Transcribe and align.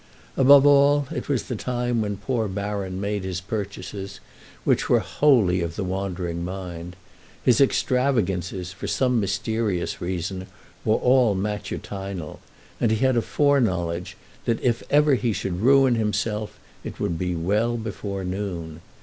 Above 0.35 0.65
all, 0.65 1.07
it 1.15 1.29
was 1.29 1.43
the 1.43 1.55
time 1.55 2.01
when 2.01 2.17
poor 2.17 2.47
Baron 2.47 2.99
made 2.99 3.23
his 3.23 3.39
purchases, 3.39 4.19
which 4.63 4.89
were 4.89 4.97
wholly 4.99 5.61
of 5.61 5.75
the 5.75 5.83
wandering 5.83 6.43
mind; 6.43 6.95
his 7.43 7.61
extravagances, 7.61 8.71
for 8.73 8.87
some 8.87 9.19
mysterious 9.19 10.01
reason, 10.01 10.47
were 10.83 10.95
all 10.95 11.35
matutinal, 11.35 12.39
and 12.79 12.89
he 12.89 12.97
had 13.05 13.15
a 13.15 13.21
foreknowledge 13.21 14.17
that 14.45 14.59
if 14.63 14.81
ever 14.89 15.13
he 15.13 15.31
should 15.33 15.61
ruin 15.61 15.93
himself 15.93 16.57
it 16.83 16.99
would 16.99 17.19
be 17.19 17.35
well 17.35 17.77
before 17.77 18.23
noon. 18.23 18.81